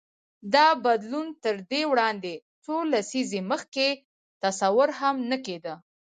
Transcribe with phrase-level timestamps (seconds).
[0.53, 3.87] دا بدلون تر دې وړاندې څو لسیزې مخکې
[4.43, 5.73] تصور هم نه کېده.